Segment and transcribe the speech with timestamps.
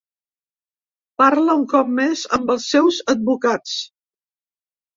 [1.23, 3.79] Parla, un cop més, amb els seus advocats.